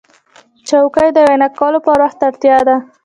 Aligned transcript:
چوکۍ 0.67 1.07
د 1.13 1.17
وینا 1.27 1.47
کولو 1.57 1.79
پر 1.85 1.97
وخت 2.03 2.19
اړتیا 2.27 2.57
ده. 2.67 2.75